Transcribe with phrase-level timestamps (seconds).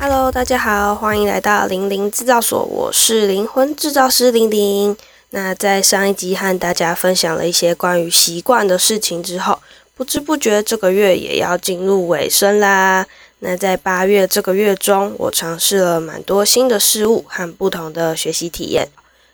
[0.00, 4.96] Hello，大家好，欢迎来到零零制造所，我是灵魂制造师零零。
[5.30, 9.58] 那在上一集和大家分享了一些关于习惯的事情之后，
[9.94, 13.06] 不知不觉这个月也要进入尾声啦。
[13.40, 18.88] 那在八月这个月中，我尝试了蛮多新的事物和不同的学习体验，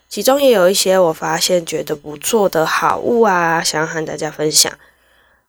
[0.08, 4.72] 其中也有一些我发现觉得不错的好物啊，想和大家分享。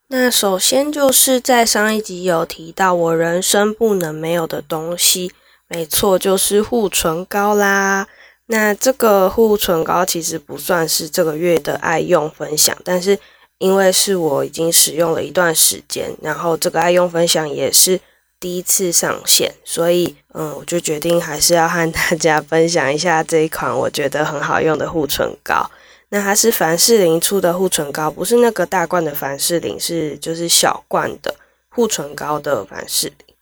[0.08, 5.32] 那首先就是在上一集有提到我人生不能没有的东西，
[5.68, 8.08] 没错，就是护唇膏啦。
[8.46, 13.18] 那这个护唇膏其实不算是这个月的爱用分享，但是
[13.58, 18.00] 因为是我已经使用了一段时间，然后这个爱用分享也是
[18.40, 25.68] 第一次上线，所以嗯，我就决定还是要和大家分享一下这一款我觉得很好用的护唇膏。
[26.10, 31.34] 那它是凡士林出的护唇膏，不是那个大罐的凡士林，是就是小罐的
[31.70, 33.36] 护唇膏的凡士林。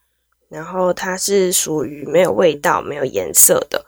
[0.50, 3.86] 然后它是属于没有味道、没有颜色的。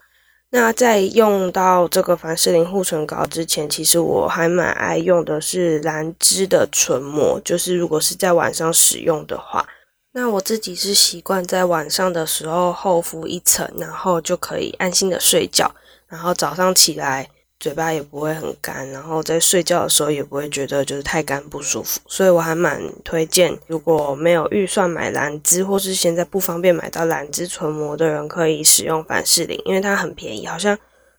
[0.50, 9.66] 那在用到这个凡士林护唇膏之前，其实我还蛮爱用的是兰芝的唇膜，就是如果是在晚上使用的话，
[10.12, 15.74] 那我自己是习惯在晚上的时候厚敷一层，然后就可以安心的睡觉，
[16.08, 17.28] 然后早上起来。
[17.58, 30.78] 嘴巴也不会很干，然后在睡觉的时候也不会觉得就是太干不舒服，所以我还蛮推荐，如果没有预算买兰芝，或是现在不方便买到兰芝唇膜的人，可以使用凡士林，因为它很便宜，好像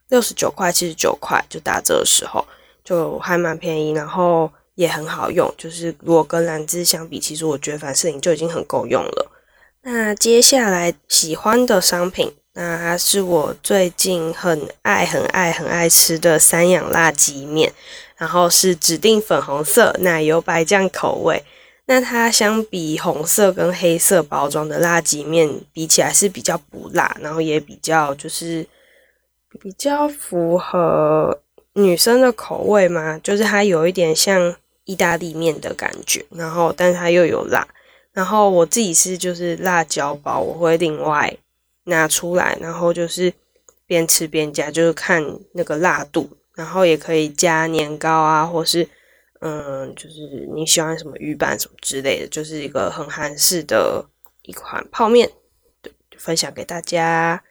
[0.10, 2.46] 六十九块、七十九块就打折的时候
[2.84, 5.52] 就还蛮便宜，然后也很好用。
[5.58, 9.32] 就是如果跟兰芝相比，其实我觉得凡士林就已经很够用了。
[9.82, 12.32] 那接下来喜欢的商品。
[12.60, 17.72] 那它是我最近很爱、很爱、很爱吃的三养辣鸡面，
[18.18, 21.44] 然后是指定粉红色奶油白酱口味。
[21.86, 28.66] 那它相比红色跟黑色包装的辣鸡面比起来是比较不辣，然后也比较就是
[29.62, 31.40] 比较符合
[31.74, 34.56] 女生的口味嘛，就是它有一点像
[34.86, 37.68] 意大利面的感觉，然后但是它又有辣。
[38.14, 41.38] 然后我自己是就是辣椒包，我会另外。
[41.88, 43.34] 拿出来，然后就是
[43.86, 48.86] 边吃边加，就是看那个辣度，然后也可以加年糕啊，或是
[49.40, 54.06] 嗯，就是你喜欢什么鱼板什么之类的，就是一个很韩式的
[54.44, 55.32] 一款泡面，
[55.82, 57.42] 对，分享给大家。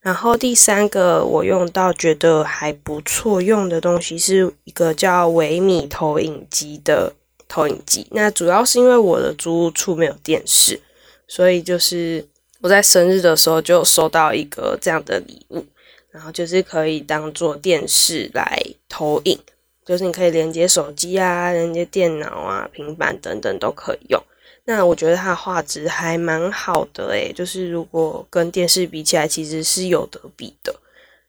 [0.00, 7.12] 然后第三个我用到觉得还不错用的东西，是一个叫维米投影机的
[7.48, 8.06] 投影机。
[8.12, 10.80] 那主要是因为我的租屋处没有电视，
[11.26, 12.28] 所以就是。
[12.62, 15.66] 我在生日的时候就收到一个这样的礼物，
[16.12, 19.36] 然后就是可以当做电视来投影，
[19.84, 24.22] 就是你可以连接手机啊、连接电脑啊、平板等等都可以用。
[24.64, 30.72] 那我觉得它的画质还蛮好的诶，就是如果跟电视比起来，其实是有得比的。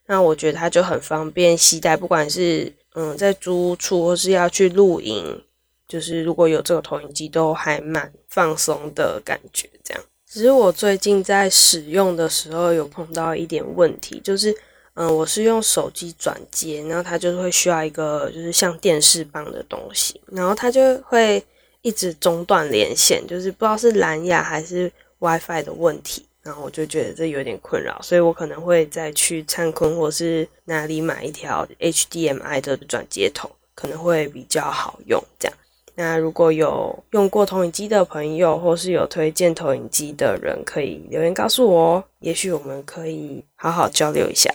[0.06, 5.42] 那我觉得它就很方便携带，不管是嗯在租屋处或是要去露营，
[5.88, 10.04] 就是如果有这个投影机，都还蛮放松的感觉，这样。
[10.34, 14.52] 只是我最近在使用的时候有碰到一点问题，就是，
[14.94, 21.40] 嗯，我是用手机转接，然后它就会需要一个就是像电视棒的东西，然后它就会
[21.82, 24.90] 一直中断连线，就是不知道是蓝牙还是
[25.20, 35.56] WiFi 的问题，然后我就觉得这有点困扰，所以我可能会再去灿坤或是哪里买一条 HDMI 的转接头，可能会比较好用，这样。
[35.96, 44.52] 那如果有用过投影机的朋友，或是有推荐投影机的人，可以留言告诉我哦，也许我们可以好好交流一下。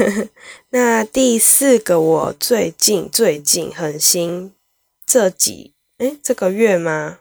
[0.70, 4.54] 那第四个，我最近最近很新，
[5.04, 7.18] 这几诶这个月吗？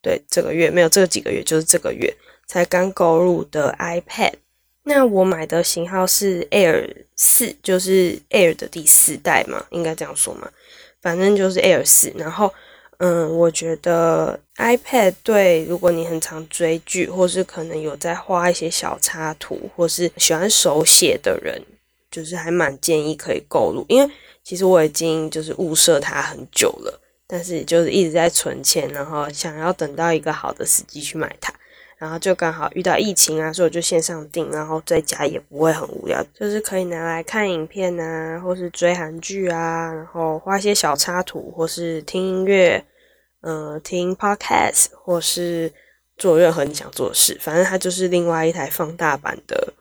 [0.00, 2.16] 对，这个月没有这几个月，就是这个月
[2.46, 4.32] 才刚购入的 iPad。
[4.84, 10.50] 那我买的型号是 Air 四，就是 Air 的第四代嘛，应该这样说嘛，
[11.02, 12.50] 反正就是 Air 四，然后。
[12.98, 21.62] 嗯，我觉得 iPad 对如果你很常追剧，或是可能有在画一些小插图，或是喜欢手写的人，
[22.10, 23.86] 就是还蛮建议可以购入。
[23.88, 24.12] 因为
[24.42, 31.54] 其实我已经就是物色它很久了，但是就是一直在存钱，然后想要等到一个好的时机去买它。
[31.98, 42.84] 然后就刚好遇到疫情啊，所以我就线上订，然后在家也不会很无聊，就是可以拿来看影片啊，或是追韩剧啊，然后画一些小插图，或是听音乐，
[43.40, 45.72] 嗯，听 podcast，或是
[46.16, 49.72] 做任何你想做的事，反正它就是另外一台放大版的，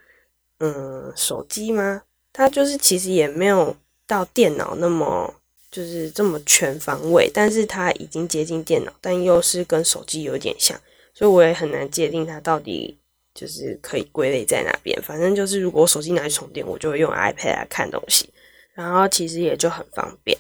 [0.60, 2.02] 嗯，手机吗？
[2.34, 3.76] 它就是其实也没有
[4.06, 5.34] 到电脑那么
[5.70, 10.80] 就是这么全方位，但是它已经接近电脑，但又是跟手机有点像，
[11.18, 12.96] 所以我也很难界定它到底
[13.34, 14.96] 就是可以归类在哪边。
[15.02, 18.30] 反正就是如果我手机拿去充电，我就会用 iPad 来看东西，
[18.76, 20.38] 然后其实也就很方便。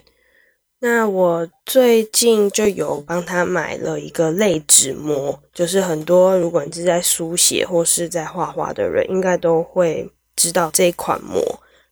[0.79, 11.41] 那我最近就有帮他买了一个类纸膜，就是很多如果你是在书写或是在画画的人，应该都会知道这一款膜。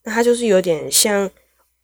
[0.04, 1.28] 那它就是有点像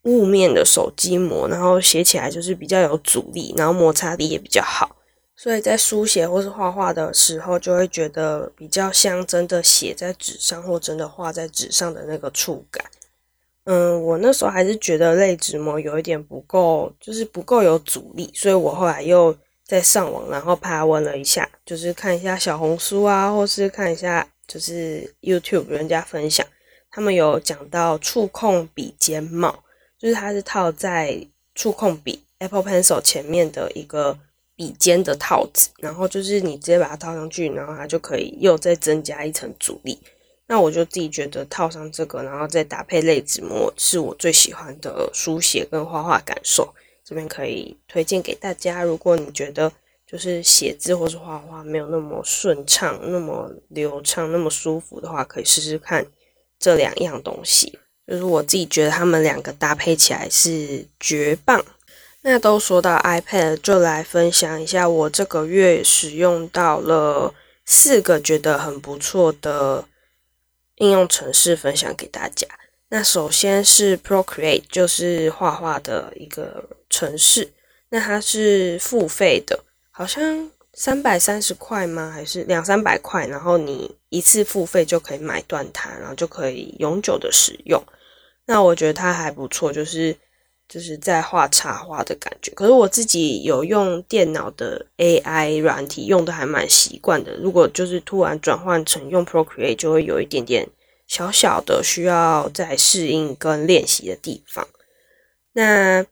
[0.02, 4.94] 雾面的手机膜，然后写起来就是比较有阻力，然后摩擦力也比较好，
[5.42, 12.84] 所以在书写或是画画的时候，就会觉得比较像真的写在纸上或真的画在纸上的那个触感。
[13.64, 19.36] 嗯，我那时候还是觉得类纸膜有一点不够，就是不够有阻力，所以我后来又
[19.66, 26.46] 在上网，然后爬问了一下，就是看一下小红书啊，或是看一下就是 YouTube 人家分享，
[26.88, 29.64] 他们有讲到触控笔尖帽，
[29.98, 34.16] 就是它是套在触控笔 Apple Pencil 前面的一个
[34.56, 39.98] 笔尖的套子，然后就是你直接把它套上去，然后它就可以又再增加一层阻力。
[40.46, 46.74] 那我就自己觉得套上这个，然后再搭配类纸膜，是我最喜欢的书写跟画画感受。
[47.04, 49.72] 这边可以推荐给大家，如果你觉得
[50.06, 56.06] 就是写字或是画画没有那么顺畅、那么流畅、那么舒服的话，可以试试看
[56.58, 57.78] 这两样东西。
[58.06, 61.64] 就是我自己觉得他们两个搭配起来是绝棒。
[62.22, 67.34] 那都说到 iPad，就来分享一下我这个月使用到了
[67.66, 69.84] 四个觉得很不错的。
[70.76, 72.48] 应用程式分享给大家。
[72.88, 77.52] 那首先是 Procreate，就是画画的一个程式。
[77.90, 82.10] 那它是付费的，好像三百三十块吗？
[82.10, 83.26] 还是两三百块？
[83.26, 87.80] 然后你一次付费就可以买断它，然后就可以永久的使用。
[88.46, 90.16] 那我觉得它还不错，就是
[90.72, 92.50] 就是在画插画的感觉。
[92.52, 97.34] 可是我自己有用电脑的 AI 软体，用的还蛮习惯的。
[97.36, 100.68] 如果就是突然转换成用 Procreate，就会有一点点。
[101.08, 104.66] 小小的需要再适应跟练习的地方。
[105.52, 106.06] 那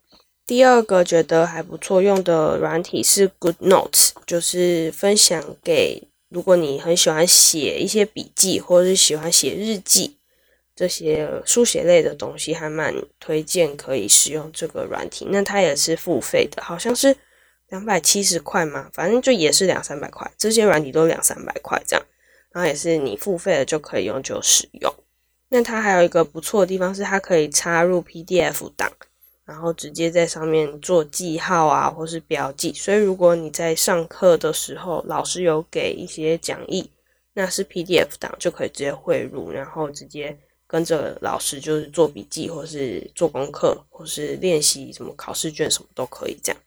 [0.45, 10.17] 第二个觉得还不错用的软体是 Good Notes，就是分享给如果你很喜欢写一些笔记，或是喜欢写日记
[10.75, 15.27] 这些书写类的东西，还蛮推荐可以使用这个软体。
[15.29, 17.15] 那它也是付费的，好像是
[17.69, 22.05] 两百七十块嘛，反正就也是两三百块，这些软体都两三百块这样。
[22.51, 24.93] 然后也是你付费了就可以永久使用。
[25.49, 28.91] 那它还有一个不错的地方是，它可以插入 PDF 档，
[29.45, 32.73] 然后直接在上面做记号啊，或是标记。
[32.73, 36.89] 所以如果你在上课的时候，老师有给一些讲义，
[37.33, 40.37] 那是 PDF 档就可以直接汇入，然后直接
[40.71, 46.61] 跟着老师就是做笔记，或是做功课，或是练习什么考试卷什么都可以这样。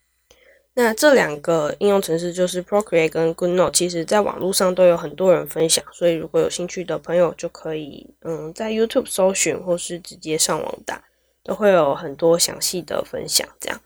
[0.75, 11.03] 那这两个应用程式就是 Procreate 跟 GoodNote，其实在网络上都有很多人分享，所以如果有兴趣的朋友就可以，嗯，在 YouTube 搜寻或是直接上网打，
[11.43, 13.49] 都会有很多详细的分享。
[13.59, 13.81] 这样，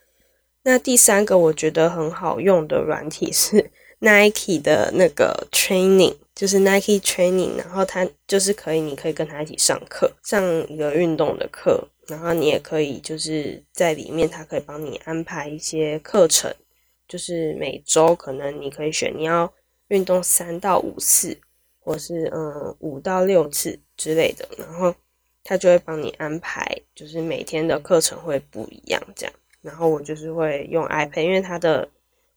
[0.65, 3.71] 那第三个我觉得很好用的软体是
[4.01, 16.55] Nike 的那个 Training，就是 Nike Training，然后它就是可以，你可以跟他一起上课，上一个运动的课，然后你也可以就是在里面，它可以帮你安排一些课程。
[17.09, 19.53] 就是每周可能你可以选你要
[19.89, 21.37] 运动三到五次，
[21.81, 24.95] 或是嗯五到六次之类的，然后
[25.43, 26.65] 他就会帮你安排，
[26.95, 29.35] 就是每天的课程会不一样这样。
[29.61, 31.89] 然后我就是会用 iPad，因为它的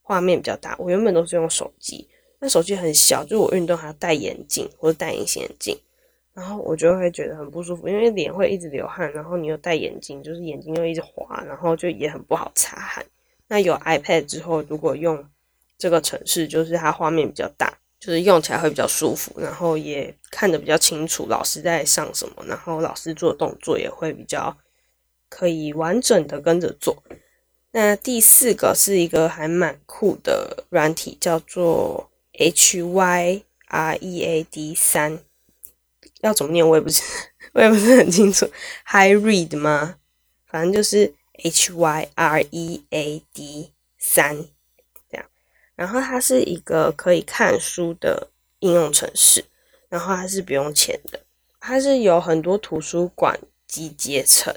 [0.02, 0.74] 画面比较大。
[0.76, 2.08] 我原本都是用手机，
[2.44, 5.78] 那手机很小，就我运动还要戴眼镜或者戴隐形眼镜，
[6.34, 13.06] 然后我就会觉得很不舒服，因为脸会一直流汗，然后你又戴眼镜，就是眼睛又一直滑，然后就也很不好擦汗。
[13.46, 15.24] 那有 iPad 之后，如果用
[15.78, 24.56] 这个程式，就是它画面比较大，就是用起来会比较舒服，然后也看得比较清楚老师在上什么，然后老师做动作也会比较
[25.28, 27.00] 可以完整的跟着做。
[27.70, 33.26] 那第四个是一个还蛮酷的软体，叫做 Hyread
[34.76, 35.18] 三，
[36.20, 37.02] 要怎么念我也不是
[37.54, 38.50] 我也不是很清楚
[38.86, 39.96] ，Hyread 吗？
[40.46, 41.14] 反正就是。
[41.44, 44.36] H Y R E A D 三
[45.10, 45.24] 这样，
[45.74, 48.28] 然后它是一个可以看书的
[48.60, 49.44] 应用程式，
[49.88, 51.18] 然后它是不用钱的，
[51.58, 54.54] 它是有很多图书馆集结成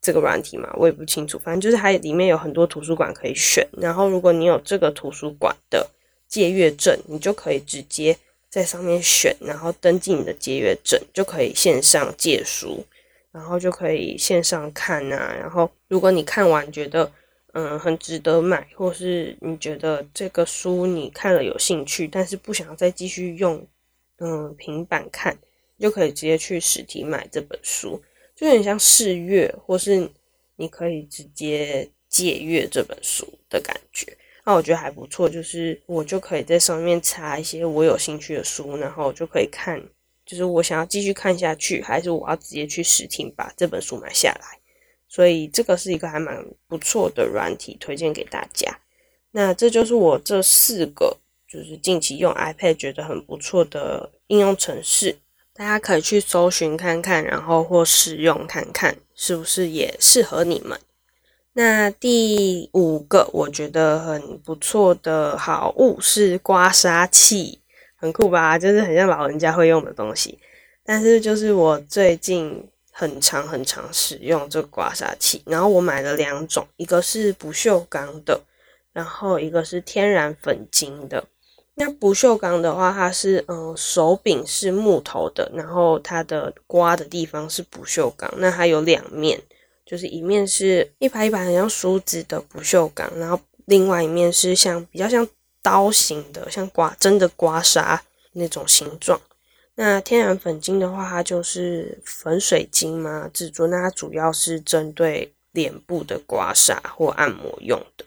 [0.00, 5.88] 这个软体嘛，我也不清楚，反正就是它里面有很多图书馆可以选，然后如果你有这个图书馆的
[6.34, 8.16] 借阅证，你就可以直接
[8.50, 12.84] 在上面选，然后登记你的借阅证，就可以线上借书。
[13.30, 17.08] 然后就可以线上看呐，然后如果你看完觉得
[17.52, 23.64] 嗯很值得买，或是你觉得这个书你看了有兴趣，但是不想再继续用
[24.18, 25.36] 嗯平板看，
[25.78, 28.02] 就可以直接去实体买这本书，
[28.34, 30.08] 就有点像试阅，或是
[30.56, 34.16] 你可以直接借阅这本书的感觉。
[34.44, 39.82] 那我觉得还不错，就是我就可以在上面查一些我有兴趣的书，然后就可以看，
[40.26, 44.58] 就是我想要继续看下去，还是我要直接去实体把这本书买下来。
[45.08, 48.76] 所以这个是一个还蛮不错的软体，推荐给大家。
[49.30, 51.16] 那这就是我这四个，
[51.48, 55.16] 就是近期用 iPad 觉得很不错的应用程式，
[55.54, 60.78] 大家可以去搜寻看看，然后或使用看看，是不是也适合你们。
[61.56, 67.60] 那第五个我觉得很不错的好物是刮痧器，
[67.94, 68.58] 很酷吧？
[68.58, 70.36] 就是很像老人家会用的东西。
[70.84, 78.40] 但是就是我最近很长很长使用这个刮痧器，然后我买了两种，一个是不锈钢的，
[78.92, 81.24] 然后一个是天然粉晶的。
[81.76, 89.40] 那不锈钢的话，它是嗯手柄是木头的，然后它的刮的地方是不锈钢，那它有两面。
[89.86, 95.26] 就是一面是一排一排很像梳子的不锈钢，然后另外一面是像比较像
[95.60, 97.98] 刀形的，像刮真的刮痧
[98.32, 99.20] 那种形状。
[99.76, 108.04] 那天然粉晶的话，它就是粉水晶嘛制作，那它主要是针对脸部的刮痧或按摩用的。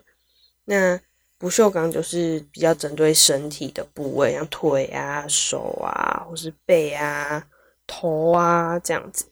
[0.66, 1.00] 那
[1.38, 7.46] 不锈钢就是比较针对身体的部位，像腿啊、手啊，或是背啊、
[7.86, 9.26] 头啊这样子。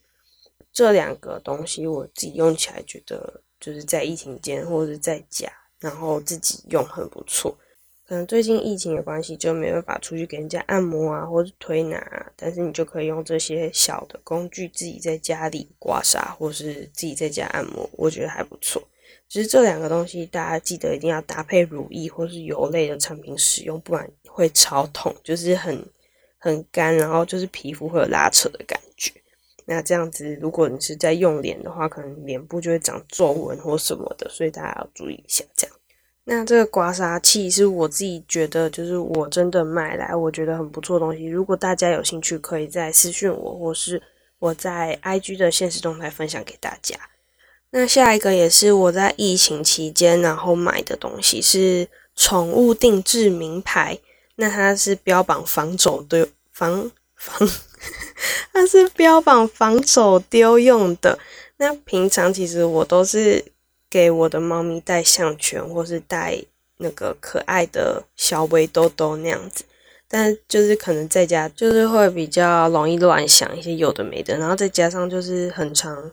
[0.76, 7.56] 这两个东西我自己用起来觉得，就是在疫情间或者是在家，然后自己用很不错。
[8.06, 18.82] 可能最近疫情的关系，就没办法出去给人家按摩啊，或者推拿啊，但是你就可以用这些小的工具，自己在家里刮痧，或是自己在家按摩，我觉得还不错。
[19.30, 25.82] 其实这两个东西，大家记得一定要搭配乳液或是油类的产品使用，不然会超痛，就是很
[26.36, 29.10] 很干，然后就是皮肤会有拉扯的感觉。
[29.68, 35.44] 那这样子，如果你是在用脸的话，可能脸部就会长皱纹或什么的，所以大家要注意一下。
[35.56, 35.76] 这样，
[36.24, 41.26] 那这个刮痧器是我自己觉得，就是我真的买来我觉得很不错的东西。
[41.26, 44.00] 如果大家有兴趣，可以在私讯我，或是
[44.38, 46.96] 我在 IG 的现实动态分享给大家。
[47.70, 53.98] 那下一个也是我在疫情期间然后买的东西，是宠物定制名牌。
[54.36, 56.90] 那它是标榜防走的防
[57.26, 57.48] 防。
[58.52, 61.18] 它是标榜防走丢用的。
[61.58, 63.44] 那平常其实我都是
[63.90, 66.42] 给我的猫咪戴项圈，或是戴
[66.78, 69.64] 那个可爱的小围兜兜那样子。
[70.08, 76.10] 但就是可能在家就是会比较容易乱想一些有的没的，然后再加上就是很常，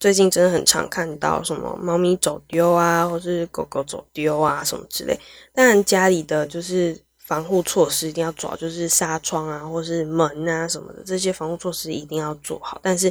[0.00, 5.18] 最近真的很常看到什么猫咪走丢啊，或是狗狗走丢啊什么之类。
[5.52, 6.96] 当然家里的就是。
[7.24, 12.78] 防护措施一定要做好，就是纱窗啊，或是门啊什么的，这些防护措施一定要做好。
[12.82, 13.10] 但是，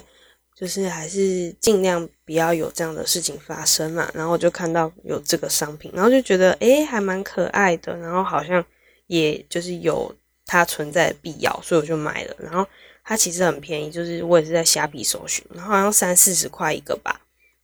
[0.53, 4.12] 就是还是尽量不要有这样的事情发生嘛。
[4.13, 8.63] 然后我就看到有这个商品，然后就觉得诶还蛮可爱的，然后好像
[9.08, 10.13] 也就是有
[10.46, 12.36] 它存在的必要，所以我就买了。
[12.38, 12.68] 然后
[13.03, 17.22] 它其实很便宜，就是我也是在虾皮搜寻，然后好像三四十块一个吧。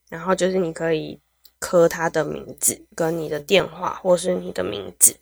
[0.09, 1.19] 然后就是你可以
[1.59, 5.15] 刻它的名字跟你的电话，或是你的名字。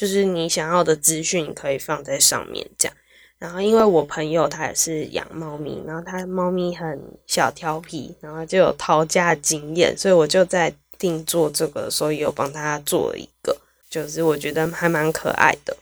[0.00, 2.96] 就是你想要的资讯可以放在上面，这样。
[3.38, 13.54] 然后因为我朋友他也是养猫咪，然后他猫咪很小调皮，然后就有讨价经验，所以我就在定做这个的时候有帮他做了一个，
[13.90, 15.76] 就是我觉得还蛮可爱的。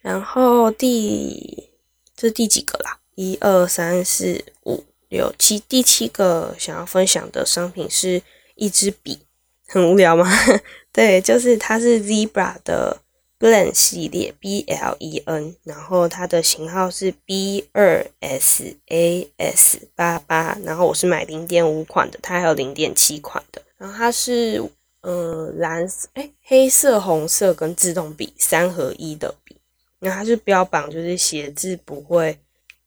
[0.00, 1.68] 然后第
[2.16, 2.98] 这是第几个啦？
[3.14, 8.20] 一二三四五六七，第七个想要分享的商品是
[8.56, 9.20] 一支笔，
[9.68, 10.28] 很无聊吗？
[10.92, 13.00] 对，就是它是 Zebra 的。
[13.40, 24.62] Blen 系列 B L E N，然后它的型号是 B 二 S A S 八八，然后我是买零点五款的，它还有零点七款的，然后它是
[25.00, 29.56] 嗯蓝哎黑色红色跟自动笔三合一的笔，
[30.00, 32.38] 那它是标榜就是写字不会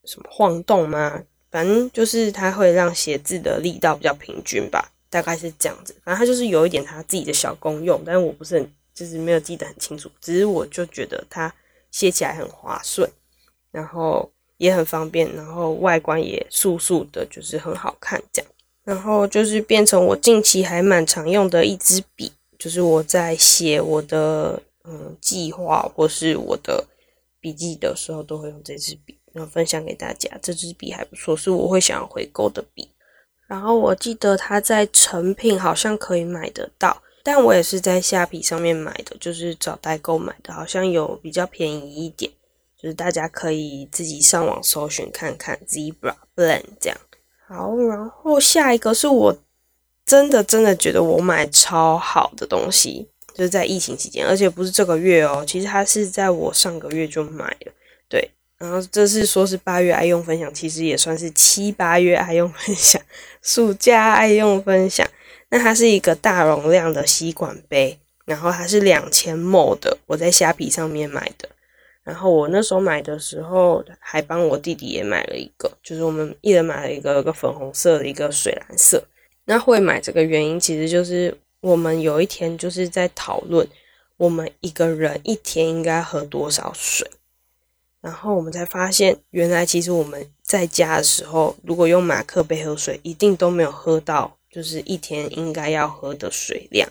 [0.05, 1.24] 什么晃动吗？
[1.50, 8.72] 反正就是它会让写字的力道比较平均吧，大概是这样子，反正它就是有一点它自己的小功用，但是我不是很。
[8.94, 11.54] 就是没有记得很清楚，只是我就觉得它
[11.92, 13.10] 写起来很滑顺，
[13.72, 18.52] 然后也很方便，然后外观也素素的，就是很好看这样。
[18.84, 26.86] 然后就是变成我近期还蛮常用的一支笔，就是我在写我的嗯计划或是我的
[27.40, 30.30] 笔记的时候，都会用这支笔，然后分享给大家。
[30.42, 32.90] 这支笔还不错，是我会想要回购的笔。
[33.48, 37.02] 然后我记得它在成品好像可以买得到。
[37.25, 42.30] 但我也是在虾皮上面买的，就是找代购买的，好像有比较便宜一点，
[42.77, 46.98] 就是大家可以自己上网搜寻看看 Zebra Blend 这样。
[47.48, 49.38] 好，然后下一个是我
[50.06, 57.72] 真的真的觉得我买超好的东西，就是在疫情期间，而且不是这个月哦，其实它是在我上个月就买了，
[58.10, 58.30] 对。
[58.58, 63.01] 然后这是说是八月爱用分享，其实也算是七八月爱用分享，
[63.42, 65.06] 暑假爱用分享。
[65.53, 71.48] 那它是一个大容量的吸管杯，然后它是两千 ml 的，我在虾皮上面买的。
[72.03, 79.03] 然后我那时候买的时候，还帮我弟弟也买了一个，就是我们一人买了一个，一个粉红色的，一个水蓝色。
[79.45, 83.67] 那会买这个原因，其实就是我们有一天就是在讨论，
[84.17, 87.07] 我们一个人一天应该喝多少水。
[88.01, 96.88] 然后我们才发现，原来其实我们在家的时候，如果用马克杯喝水，一定都没有喝到，就是一天应该要喝的水量。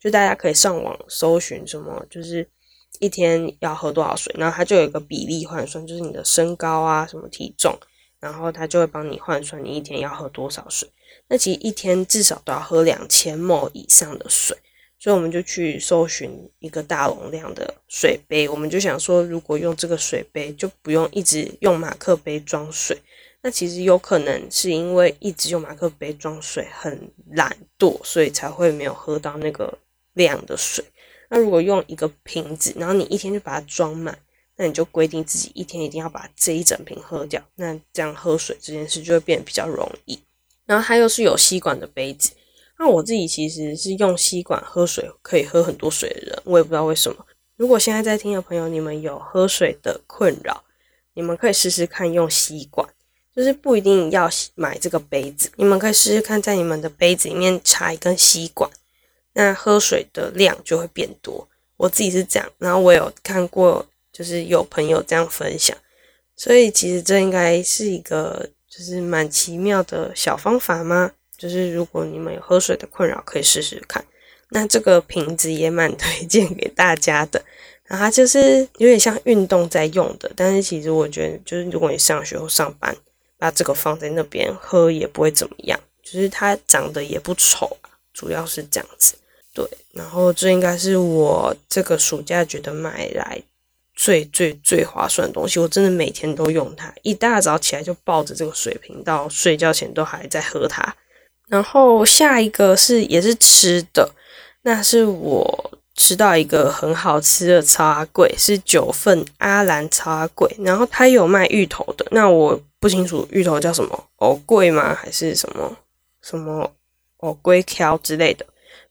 [0.00, 2.46] 就大家可以上网搜寻什么，就是
[2.98, 7.78] 一天要喝多少水，然后它就有一个比例换算，就是你的身高啊，什么体重，
[8.18, 10.88] 然后它就会帮你换算你一天要喝多少水。
[11.28, 14.56] 那其实一天至少都要喝两千 ml 以上的水。
[14.98, 22.96] 所以我们就去搜寻一个大容量的水杯，我们就想说，如果用这个水杯，就不用一直用马克杯装水。
[23.46, 29.78] 那其实有可能是因为一直用马克杯装水很懒惰，所以才会没有喝到那个
[30.14, 30.84] 量的水。
[31.30, 34.18] 那如果用一个瓶子，然后你一天就把它装满，
[34.56, 40.20] 那你就规定自己一天一定要把这一整瓶喝掉，那这样喝水这件事就会变得比较容易。
[40.64, 42.32] 然后它又是有吸管的杯子。
[42.80, 47.24] 那我自己其实是用吸管喝水，可以喝很多水的人，我也不知道为什么。
[47.54, 50.64] 如果现在在听的朋友，你们有喝水的困扰，
[51.14, 52.88] 你们可以试试看用吸管，
[53.36, 58.70] 就是不一定要买这个杯子，你们可以试试看，在你们的杯子里面插一根吸管，
[59.34, 61.46] 那喝水的量就会变多。
[61.76, 65.76] 我自己是这样，然后我有看过，就是有朋友这样分享，
[66.34, 71.12] 所以其实这应该是一个就是蛮奇妙的小方法吗？
[71.36, 74.02] 就是如果你们有喝水的困扰，可以试试看。
[74.48, 77.44] 那这个瓶子也蛮 推荐给大家的。
[77.84, 82.96] 然后它就是有点像运动在用的，但是其实我觉得，就是如果你上学或上班，
[83.38, 85.78] 把这个放在那边喝也不会怎么样。
[86.02, 89.14] 就是它长得也不丑啊，主要是这样子。
[89.52, 93.42] 对，然后这应该是我这个暑假觉得买来
[93.94, 95.58] 最最最划算的东西。
[95.58, 100.94] 我真的每天都用它，一大早起来就抱着这个水瓶，到睡觉前都还在喝它。
[101.48, 104.08] 然后下一个是也是吃的，
[104.62, 110.54] 那是我吃到一个很好吃的超阿贵，是九份阿兰超阿贵。
[110.58, 114.94] 然后它有卖芋头的，那我不清楚芋头叫什么，藕桂吗？
[114.94, 115.76] 还是什么
[116.22, 116.72] 什么
[117.18, 118.46] 藕桂条之类的？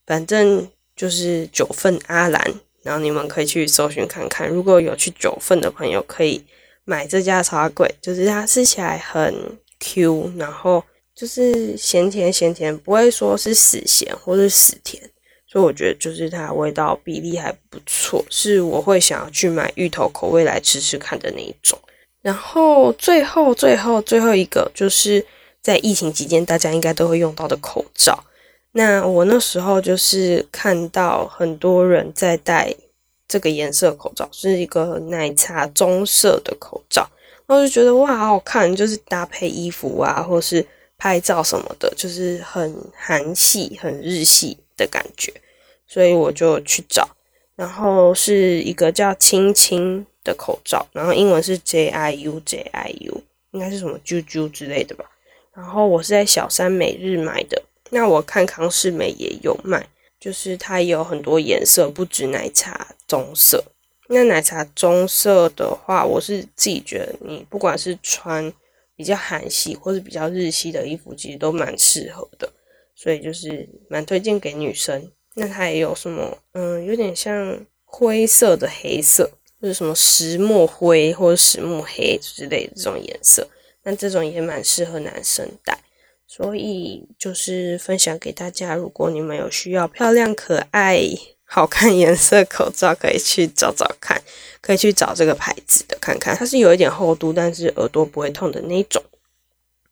[0.05, 2.53] 反正就是九份阿兰。
[2.83, 6.43] 然后你们可以去搜寻看看，如果有去九份的朋友，可以
[6.83, 10.83] 买这家茶桂，就是它吃起来很 Q，然后。
[11.15, 15.01] 就是咸甜咸甜，不会说是死咸或是死甜，
[15.47, 21.79] 所以我觉得就是它味道比例还不错，是我会想要去买芋头口味来吃吃看的那一种。
[22.25, 25.23] 然后最后最后最后一个就是
[25.61, 28.17] 在疫情期间大家应该都会用到的口罩。
[28.71, 32.73] 那我那时候就是看到很多人在戴
[33.27, 37.07] 这个颜色口罩，是一个奶茶棕色的口罩，
[37.45, 40.65] 我就觉得哇好看，就是搭配衣服啊，或是。
[40.97, 45.29] 拍照什么的，就是很韩系、很日系的感觉，
[45.85, 47.05] 所以我就去找，
[47.57, 55.05] 然后是一个叫“青青”的口罩，然后英文是 J I U J I U，应该是什么啾啾之类的吧。
[55.53, 59.87] 然后我是在小三每日买的，那我看康士美也有卖，
[60.19, 63.63] 就是它有很多颜色，不止奶茶棕色。
[64.09, 68.51] 那奶茶棕色的话，我是自己觉得，你不管是穿。
[68.97, 72.49] 比较韩系或是比较日系的衣服，其实都蛮适合的，
[72.95, 75.11] 所以就是蛮推荐给女生。
[75.33, 79.29] 那它也有什么，嗯，有点像灰色的黑色，
[79.61, 83.47] 就是什么石墨灰或者石墨黑之类的这种颜色。
[83.83, 85.77] 那这种也蛮适合男生戴，
[86.27, 88.75] 所以就是分享给大家。
[88.75, 91.01] 如果你们有需要漂亮可爱。
[91.47, 94.19] 好看颜色口罩可以去找找看，
[94.61, 99.01] 可以去找这个牌子的看看，它是有一点厚度，但是耳朵不会痛的那种。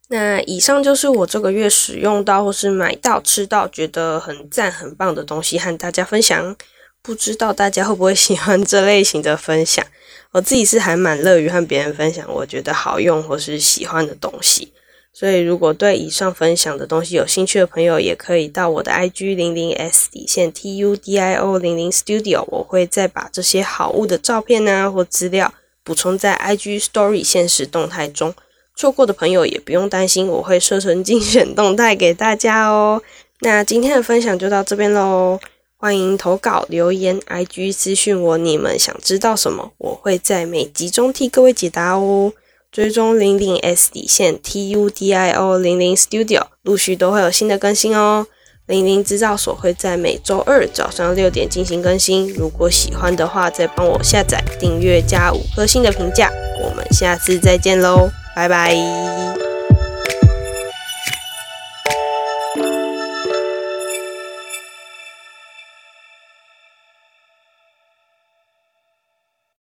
[0.07, 6.57] 那以上就是我这个月使用到或是买到吃到觉得很赞很棒的东西，和大家分享。
[7.03, 9.85] 不知道大家会不会喜欢这类型的分享？
[10.31, 14.71] 我自己是还蛮乐于和别人分享我觉得好用或是喜欢的东西。
[15.11, 28.33] 所以如果对以上分享的东西有兴趣的朋友，也可以到我的 IG 零零 S 底线 T U D I O 零零 Studio，我会再把这些好物的照片啊或资料补充在 IG Story 现实动态中。
[28.75, 32.99] 错过的朋友也不用担心，我会设成精选动态给大家哦。
[33.41, 35.39] 那今天的分享就到这边喽，
[35.83, 42.31] 欢迎投稿留言，IG 私讯我你们想知道什么，我会在每集中替各位解答哦。
[42.71, 48.25] 追踪零零 S 底线 T U D I O 零零 Studio，陆续都会有新的更新哦。
[48.67, 52.33] 零零制造所会在每周二早上六点进行更新。
[52.33, 56.31] 如果喜欢的话，再帮我下载、订阅加五颗星的评价。
[56.63, 59.52] 我们下次再见喽，拜拜。